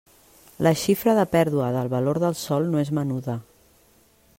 [0.67, 3.39] La xifra de pèrdua del valor del sòl no és menuda.